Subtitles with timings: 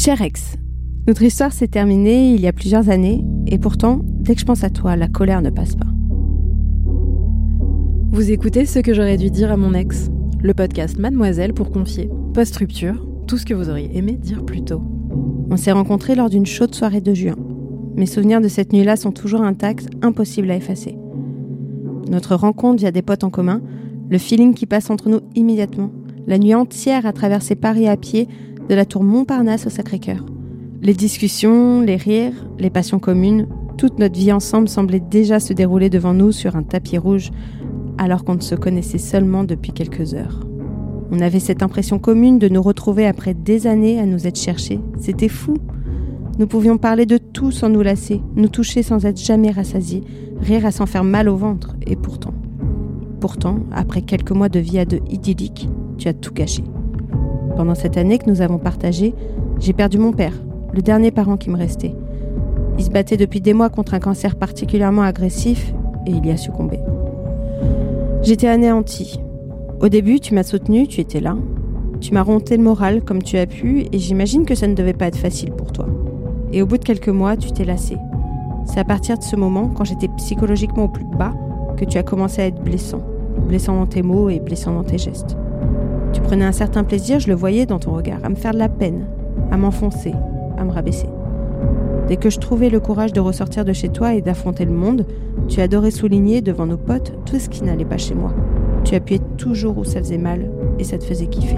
[0.00, 0.54] Cher ex,
[1.08, 4.62] notre histoire s'est terminée il y a plusieurs années et pourtant, dès que je pense
[4.62, 5.88] à toi, la colère ne passe pas.
[8.12, 10.08] Vous écoutez ce que j'aurais dû dire à mon ex,
[10.40, 14.82] le podcast Mademoiselle pour confier, post-rupture, tout ce que vous auriez aimé dire plus tôt.
[15.50, 17.36] On s'est rencontrés lors d'une chaude soirée de juin.
[17.96, 20.96] Mes souvenirs de cette nuit-là sont toujours intacts, impossibles à effacer.
[22.08, 23.62] Notre rencontre via des potes en commun,
[24.08, 25.90] le feeling qui passe entre nous immédiatement,
[26.28, 28.28] la nuit entière à traverser Paris à pied,
[28.68, 30.24] de la tour Montparnasse au Sacré-Cœur.
[30.82, 33.46] Les discussions, les rires, les passions communes,
[33.78, 37.30] toute notre vie ensemble semblait déjà se dérouler devant nous sur un tapis rouge,
[37.96, 40.40] alors qu'on ne se connaissait seulement depuis quelques heures.
[41.10, 44.80] On avait cette impression commune de nous retrouver après des années à nous être cherchés.
[45.00, 45.54] C'était fou.
[46.38, 50.04] Nous pouvions parler de tout sans nous lasser, nous toucher sans être jamais rassasiés,
[50.40, 51.74] rire à s'en faire mal au ventre.
[51.86, 52.34] Et pourtant,
[53.20, 56.62] pourtant, après quelques mois de vie à deux idylliques, tu as tout gâché.
[57.58, 59.16] Pendant cette année que nous avons partagée,
[59.58, 60.32] j'ai perdu mon père,
[60.72, 61.92] le dernier parent qui me restait.
[62.78, 65.74] Il se battait depuis des mois contre un cancer particulièrement agressif
[66.06, 66.78] et il y a succombé.
[68.22, 69.18] J'étais anéantie.
[69.80, 71.36] Au début, tu m'as soutenu, tu étais là.
[72.00, 74.92] Tu m'as ronté le moral comme tu as pu et j'imagine que ça ne devait
[74.92, 75.88] pas être facile pour toi.
[76.52, 77.96] Et au bout de quelques mois, tu t'es lassé.
[78.66, 81.34] C'est à partir de ce moment, quand j'étais psychologiquement au plus bas,
[81.76, 83.02] que tu as commencé à être blessant.
[83.48, 85.36] Blessant dans tes mots et blessant dans tes gestes.
[86.28, 88.68] Prenais un certain plaisir, je le voyais dans ton regard, à me faire de la
[88.68, 89.06] peine,
[89.50, 90.12] à m'enfoncer,
[90.58, 91.08] à me rabaisser.
[92.06, 95.06] Dès que je trouvais le courage de ressortir de chez toi et d'affronter le monde,
[95.48, 98.34] tu adorais souligner devant nos potes tout ce qui n'allait pas chez moi.
[98.84, 101.56] Tu appuyais toujours où ça faisait mal et ça te faisait kiffer.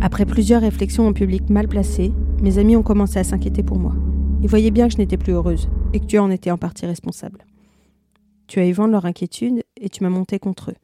[0.00, 3.92] Après plusieurs réflexions en public mal placées, mes amis ont commencé à s'inquiéter pour moi.
[4.42, 6.86] Ils voyaient bien que je n'étais plus heureuse et que tu en étais en partie
[6.86, 7.44] responsable.
[8.46, 10.76] Tu as eu vent de leur inquiétude et tu m'as monté contre eux.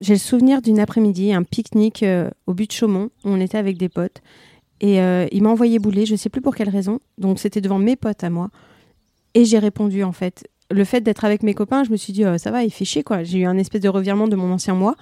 [0.00, 3.58] J'ai le souvenir d'une après-midi, un pique-nique euh, au but de Chaumont, où on était
[3.58, 4.22] avec des potes.
[4.80, 7.00] Et euh, il m'a envoyé bouler, je ne sais plus pour quelle raison.
[7.18, 8.50] Donc c'était devant mes potes à moi.
[9.34, 10.48] Et j'ai répondu en fait.
[10.70, 12.84] Le fait d'être avec mes copains, je me suis dit, oh, ça va, il fait
[12.84, 13.22] chier quoi.
[13.22, 14.96] J'ai eu un espèce de revirement de mon ancien moi.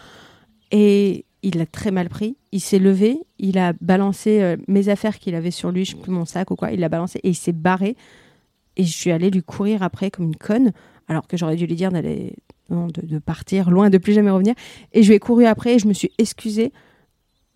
[0.70, 2.36] Et il l'a très mal pris.
[2.52, 5.96] Il s'est levé, il a balancé euh, mes affaires qu'il avait sur lui, je sais
[5.96, 7.96] plus mon sac ou quoi, il l'a balancé et il s'est barré.
[8.76, 10.72] Et je suis allée lui courir après comme une conne,
[11.08, 12.34] alors que j'aurais dû lui dire d'aller
[12.70, 14.54] de, partir loin, de plus jamais revenir.
[14.92, 16.72] Et je lui ai couru après et je me suis excusée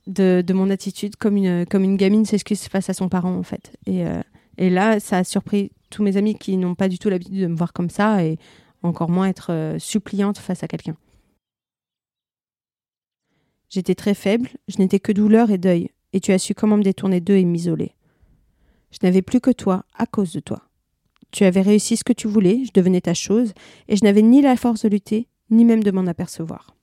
[0.06, 3.72] de, mon attitude comme une, comme une gamine s'excuse face à son parent en fait.
[3.86, 4.20] Et, euh,
[4.58, 7.46] et, là, ça a surpris tous mes amis qui n'ont pas du tout l'habitude de
[7.46, 8.38] me voir comme ça et
[8.82, 10.96] encore moins être euh, suppliante face à quelqu'un.
[13.68, 16.82] J'étais très faible, je n'étais que douleur et deuil, et tu as su comment me
[16.82, 17.92] détourner d'eux et m'isoler.
[18.92, 20.62] Je n'avais plus que toi, à cause de toi.
[21.32, 23.52] Tu avais réussi ce que tu voulais, je devenais ta chose,
[23.88, 26.76] et je n'avais ni la force de lutter, ni même de m'en apercevoir.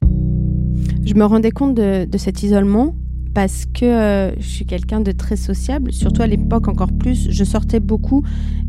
[1.05, 2.95] Je me rendais compte de, de cet isolement,
[3.33, 7.43] parce que euh, je suis quelqu'un de très sociable, surtout à l'époque encore plus, je
[7.43, 8.23] sortais beaucoup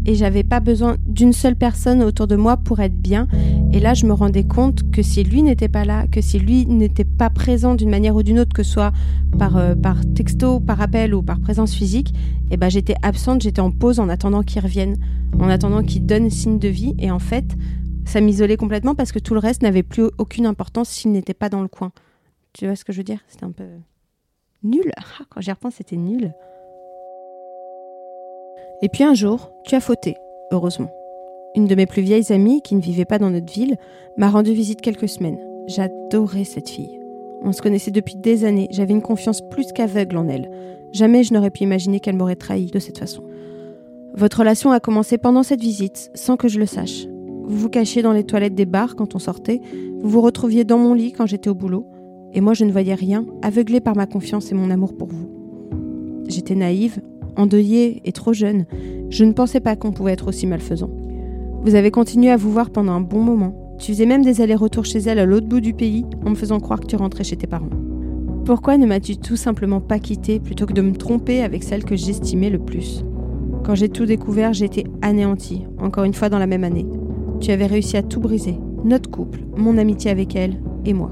[0.06, 3.26] et j'avais pas besoin d'une seule personne autour de moi pour être bien.
[3.72, 6.66] Et là, je me rendais compte que si lui n'était pas là, que si lui
[6.66, 8.92] n'était pas présent d'une manière ou d'une autre, que ce soit
[9.38, 12.14] par, euh, par texto, par appel ou par présence physique,
[12.50, 14.96] eh ben j'étais absente, j'étais en pause en attendant qu'il revienne,
[15.38, 16.94] en attendant qu'il donne signe de vie.
[16.98, 17.56] Et en fait,
[18.04, 21.48] ça m'isolait complètement parce que tout le reste n'avait plus aucune importance s'il n'était pas
[21.48, 21.92] dans le coin.
[22.52, 23.20] Tu vois ce que je veux dire?
[23.28, 23.64] C'était un peu
[24.64, 24.92] nul.
[24.96, 26.32] Ah, quand j'y repense, c'était nul.
[28.82, 30.16] Et puis un jour, tu as fauté,
[30.50, 30.90] heureusement.
[31.54, 33.76] Une de mes plus vieilles amies, qui ne vivait pas dans notre ville,
[34.16, 35.38] m'a rendu visite quelques semaines.
[35.68, 37.00] J'adorais cette fille.
[37.42, 40.50] On se connaissait depuis des années, j'avais une confiance plus qu'aveugle en elle.
[40.92, 43.22] Jamais je n'aurais pu imaginer qu'elle m'aurait trahi de cette façon.
[44.14, 47.06] Votre relation a commencé pendant cette visite, sans que je le sache.
[47.46, 49.60] Vous vous cachiez dans les toilettes des bars quand on sortait,
[50.00, 51.86] vous vous retrouviez dans mon lit quand j'étais au boulot,
[52.34, 55.28] et moi je ne voyais rien, aveuglée par ma confiance et mon amour pour vous.
[56.28, 57.00] J'étais naïve,
[57.36, 58.66] endeuillée et trop jeune,
[59.10, 60.90] je ne pensais pas qu'on pouvait être aussi malfaisant.
[61.62, 63.76] Vous avez continué à vous voir pendant un bon moment.
[63.78, 66.60] Tu faisais même des allers-retours chez elle à l'autre bout du pays en me faisant
[66.60, 67.70] croire que tu rentrais chez tes parents.
[68.44, 71.96] Pourquoi ne m'as-tu tout simplement pas quitté plutôt que de me tromper avec celle que
[71.96, 73.04] j'estimais le plus?
[73.64, 76.86] Quand j'ai tout découvert, j'ai été anéantie, encore une fois dans la même année.
[77.40, 81.10] Tu avais réussi à tout briser, notre couple, mon amitié avec elle et moi.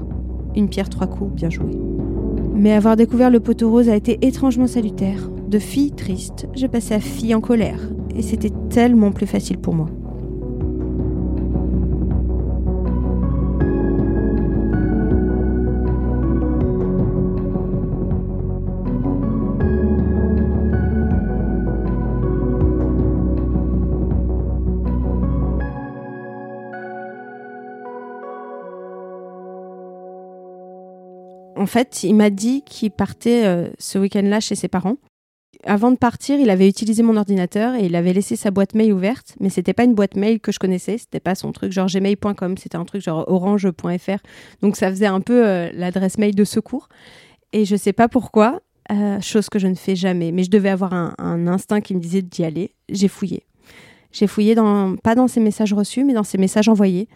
[0.55, 1.71] Une pierre trois coups, bien joué.
[2.53, 5.29] Mais avoir découvert le poteau rose a été étrangement salutaire.
[5.47, 7.79] De fille triste, je passais à fille en colère,
[8.15, 9.87] et c'était tellement plus facile pour moi.
[31.63, 34.97] En fait, il m'a dit qu'il partait euh, ce week-end-là chez ses parents.
[35.63, 38.91] Avant de partir, il avait utilisé mon ordinateur et il avait laissé sa boîte mail
[38.91, 41.87] ouverte, mais c'était pas une boîte mail que je connaissais, c'était pas son truc genre
[41.87, 44.17] gmail.com, c'était un truc genre orange.fr.
[44.61, 46.89] Donc ça faisait un peu euh, l'adresse mail de secours.
[47.53, 48.61] Et je sais pas pourquoi,
[48.91, 52.01] euh, chose que je ne fais jamais, mais je devais avoir un, instinct qui me
[52.01, 52.75] disait d'y aller.
[52.89, 53.45] J'ai fouillé.
[54.11, 54.53] J'ai fouillé
[55.01, 57.07] pas dans ses messages reçus, mais dans ses messages envoyés.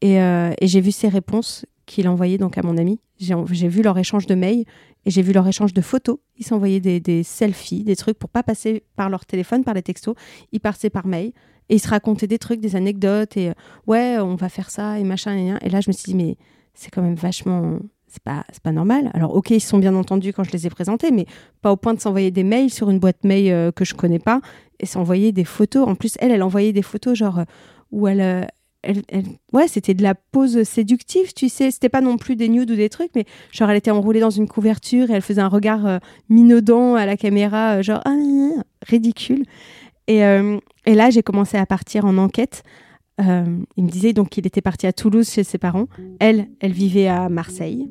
[0.00, 0.18] Et
[0.62, 3.00] j'ai vu ses réponses qu'il envoyait donc à mon ami.
[3.18, 4.64] J'ai vu leur échange de mails
[5.04, 6.18] et j'ai vu leur échange de photos.
[6.38, 10.14] Ils s'envoyaient des, selfies, des trucs pour pas passer par leur téléphone, par les textos.
[10.52, 11.32] Ils passaient par mail
[11.68, 13.54] et ils se racontaient des trucs, des anecdotes et euh,
[13.86, 15.58] ouais, on va faire ça et machin et, rien.
[15.62, 16.36] et là je me suis dit mais
[16.74, 17.78] c'est quand même vachement
[18.08, 19.10] c'est pas pas normal.
[19.14, 21.26] Alors OK, ils se sont bien entendus quand je les ai présentés mais
[21.60, 24.18] pas au point de s'envoyer des mails sur une boîte mail euh, que je connais
[24.18, 24.40] pas
[24.80, 25.86] et s'envoyer des photos.
[25.86, 27.44] En plus elle elle envoyait des photos genre euh,
[27.90, 28.48] où elle
[28.82, 29.02] elle,
[29.52, 31.70] ouais, c'était de la pose séductive, tu sais.
[31.70, 34.30] C'était pas non plus des nudes ou des trucs, mais genre elle était enroulée dans
[34.30, 35.98] une couverture et elle faisait un regard euh,
[36.28, 38.16] minaudant à la caméra, euh, genre ah,
[38.86, 39.44] ridicule.
[40.08, 42.62] Et, euh, et là, j'ai commencé à partir en enquête.
[43.18, 45.86] Il me disait donc qu'il était parti à Toulouse chez ses parents.
[46.18, 47.88] Elle, elle vivait à Marseille.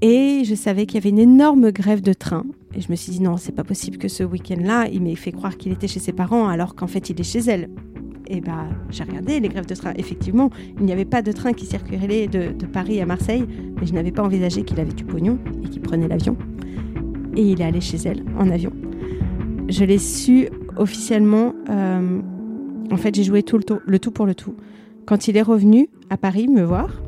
[0.00, 2.46] Et je savais qu'il y avait une énorme grève de train.
[2.74, 5.32] Et je me suis dit non, c'est pas possible que ce week-end-là, il m'ait fait
[5.32, 7.68] croire qu'il était chez ses parents alors qu'en fait il est chez elle.
[8.34, 9.92] Et bah, j'ai regardé les grèves de train.
[9.96, 10.48] Effectivement,
[10.78, 13.44] il n'y avait pas de train qui circulait de, de Paris à Marseille,
[13.78, 16.34] mais je n'avais pas envisagé qu'il avait du pognon et qu'il prenait l'avion.
[17.36, 18.72] Et il est allé chez elle en avion.
[19.68, 20.48] Je l'ai su
[20.78, 21.54] officiellement.
[21.68, 22.20] euh,
[22.90, 24.54] en fait, j'ai joué tout le, tout, le tout pour le tout.
[25.04, 27.02] Quand il est revenu à Paris me voir,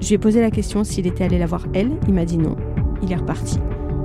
[0.00, 1.90] je lui ai posé la question s'il était allé la voir elle.
[2.08, 2.56] Il m'a dit non.
[3.02, 3.58] Il est reparti.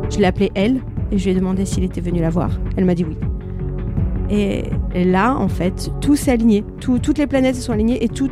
[0.10, 2.52] Je l'ai appelé elle et je lui ai demandé s'il était venu la voir.
[2.76, 3.16] Elle m'a dit oui.
[4.30, 4.64] Et,
[4.96, 6.64] là, en fait, tout s'est aligné.
[6.80, 8.30] Tout- toutes les planètes se sont alignées et tout.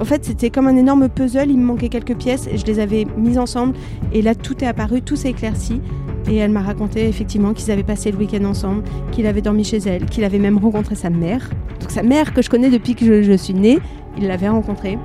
[0.00, 1.50] En fait, c'était comme un énorme puzzle.
[1.50, 3.74] Il me manquait quelques pièces et je les avais mises ensemble.
[4.12, 5.80] Et là, tout est apparu, tout s'est éclairci.
[6.28, 8.82] Et elle m'a raconté effectivement qu'ils avaient passé le week-end ensemble,
[9.12, 11.50] qu'il avait dormi chez elle, qu'il avait même rencontré sa mère.
[11.80, 13.78] Donc sa mère que je connais depuis que je, je suis née,
[14.16, 14.98] il l'avait rencontrée.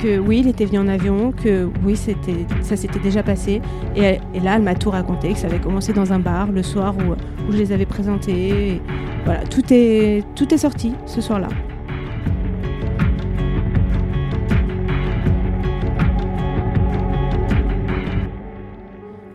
[0.00, 3.60] Que oui, il était venu en avion, que oui, ça s'était déjà passé.
[3.96, 6.94] Et, là, elle m'a tout raconté, que ça avait commencé dans un bar le soir
[6.96, 8.80] où, je les avais présentés.
[9.24, 11.48] Voilà, tout est sorti ce soir-là.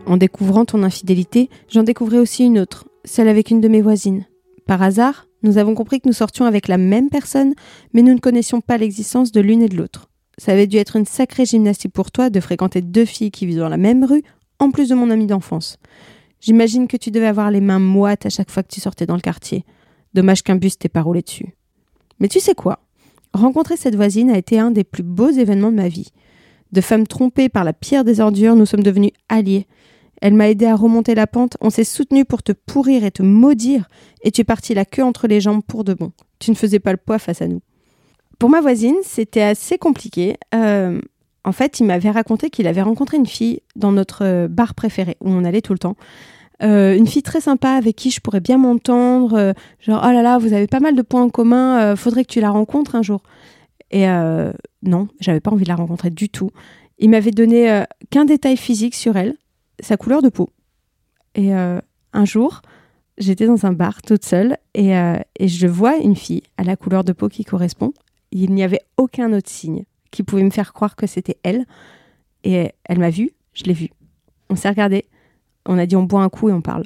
[0.06, 4.24] En découvrant ton infidélité, j'en découvrais aussi une autre, celle avec une de mes voisines.
[4.66, 7.54] Par hasard, nous avons compris que nous sortions avec la même personne,
[7.92, 10.08] mais nous ne connaissions pas l'existence de l'une et de l'autre.
[10.38, 13.58] Ça avait dû être une sacrée gymnastique pour toi de fréquenter deux filles qui vivent
[13.58, 14.22] dans la même rue,
[14.58, 15.78] en plus de mon ami d'enfance.
[16.40, 19.14] J'imagine que tu devais avoir les mains moites à chaque fois que tu sortais dans
[19.14, 19.64] le quartier.
[20.12, 21.54] Dommage qu'un bus t'ait pas roulé dessus.
[22.20, 22.80] Mais tu sais quoi?
[23.32, 26.10] Rencontrer cette voisine a été un des plus beaux événements de ma vie.
[26.70, 29.66] De femme trompée par la pierre des ordures, nous sommes devenus alliés.
[30.20, 33.22] Elle m'a aidé à remonter la pente, on s'est soutenu pour te pourrir et te
[33.22, 33.88] maudire,
[34.22, 36.12] et tu es parti la queue entre les jambes pour de bon.
[36.38, 37.60] Tu ne faisais pas le poids face à nous.
[38.38, 40.36] Pour ma voisine, c'était assez compliqué.
[40.54, 41.00] Euh,
[41.44, 45.16] en fait, il m'avait raconté qu'il avait rencontré une fille dans notre euh, bar préféré,
[45.20, 45.96] où on allait tout le temps.
[46.62, 49.54] Euh, une fille très sympa avec qui je pourrais bien m'entendre.
[49.80, 52.40] genre, oh là là, vous avez pas mal de points en commun, faudrait que tu
[52.40, 53.22] la rencontres un jour.
[53.90, 54.06] Et
[54.82, 56.50] non, j'avais pas envie de la rencontrer du tout.
[56.98, 59.34] Il m'avait donné qu'un détail physique sur elle,
[59.80, 60.50] sa couleur de peau.
[61.34, 62.62] Et un jour,
[63.18, 64.94] j'étais dans un bar toute seule et
[65.40, 67.92] je vois une fille à la couleur de peau qui correspond.
[68.34, 71.64] Il n'y avait aucun autre signe qui pouvait me faire croire que c'était elle.
[72.42, 73.88] Et elle m'a vue, je l'ai vue.
[74.50, 75.06] On s'est regardé,
[75.64, 76.84] on a dit on boit un coup et on parle.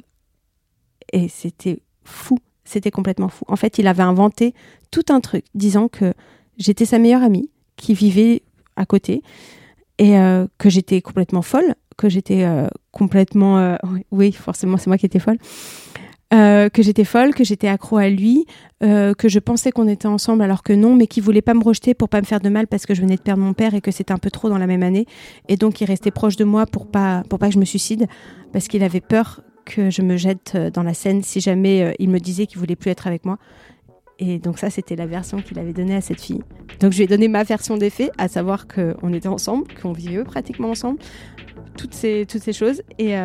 [1.11, 3.43] Et c'était fou, c'était complètement fou.
[3.47, 4.53] En fait, il avait inventé
[4.91, 6.13] tout un truc disant que
[6.57, 8.43] j'étais sa meilleure amie qui vivait
[8.75, 9.21] à côté
[9.97, 13.57] et euh, que j'étais complètement folle, que j'étais euh, complètement...
[13.57, 15.37] euh, oui, oui, forcément, c'est moi qui étais folle.
[16.31, 18.45] Euh, que j'étais folle, que j'étais accro à lui,
[18.83, 21.63] euh, que je pensais qu'on était ensemble alors que non, mais qu'il voulait pas me
[21.63, 23.73] rejeter pour pas me faire de mal parce que je venais de perdre mon père
[23.73, 25.07] et que c'était un peu trop dans la même année.
[25.47, 28.05] Et donc il restait proche de moi pour pas pour pas que je me suicide
[28.53, 32.09] parce qu'il avait peur que je me jette euh, dans la Seine si jamais il
[32.11, 33.39] me disait qu'il voulait plus être avec moi.
[34.19, 36.43] Et donc ça, c'était la version qu'il avait donnée à cette fille.
[36.79, 39.93] Donc je lui ai donné ma version des faits, à savoir qu'on était ensemble, qu'on
[39.93, 40.99] vivait pratiquement ensemble,
[41.75, 42.83] toutes ces, toutes ces choses.
[42.99, 43.15] Et,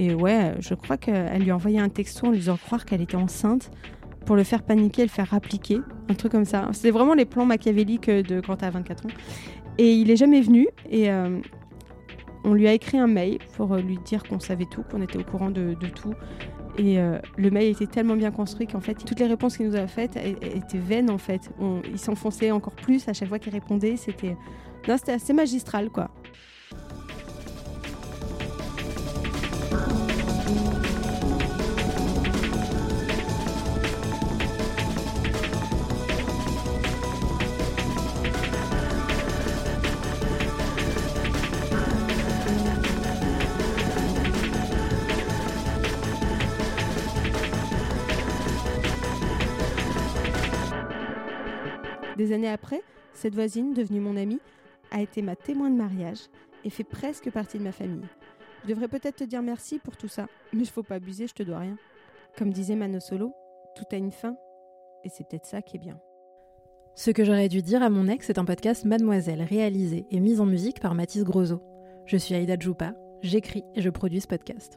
[0.00, 3.02] et ouais, je crois qu'elle lui a envoyé un texto en lui faisant croire qu'elle
[3.02, 3.70] était enceinte
[4.24, 5.78] pour le faire paniquer, le faire appliquer,
[6.08, 6.66] un truc comme ça.
[6.72, 9.10] C'était vraiment les plans machiavéliques de quand t'as 24 ans.
[9.76, 11.38] Et il est jamais venu et euh,
[12.44, 15.22] on lui a écrit un mail pour lui dire qu'on savait tout, qu'on était au
[15.22, 16.14] courant de, tout.
[16.78, 19.76] Et euh, le mail était tellement bien construit qu'en fait, toutes les réponses qu'il nous
[19.76, 21.50] a faites étaient vaines en fait.
[21.60, 23.96] On- il s'enfonçait encore plus à chaque fois qu'il répondait.
[23.96, 24.34] C'était
[25.08, 26.10] assez magistral quoi.
[52.16, 54.40] Des années après, cette voisine, devenue mon amie,
[54.90, 56.20] a été ma témoin de mariage
[56.64, 58.06] et fait presque partie de ma famille.
[58.62, 61.34] Je devrais peut-être te dire merci pour tout ça, mais il faut pas abuser, je
[61.34, 61.76] te dois rien.
[62.36, 63.32] Comme disait Mano Solo,
[63.76, 64.36] tout a une fin,
[65.04, 65.98] et c'est peut-être ça qui est bien.
[66.94, 70.40] Ce que j'aurais dû dire à mon ex est un podcast Mademoiselle, réalisé et mis
[70.40, 71.62] en musique par Mathis Grosso.
[72.04, 74.76] Je suis Aïda Djoupa, j'écris et je produis ce podcast.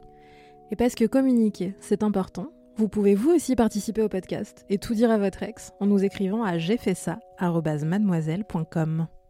[0.70, 4.94] Et parce que communiquer, c'est important, vous pouvez vous aussi participer au podcast et tout
[4.94, 9.23] dire à votre ex en nous écrivant à j'ai.